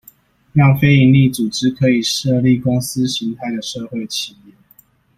[0.53, 4.53] 讓非營利組織可以設立公司型態的社會企業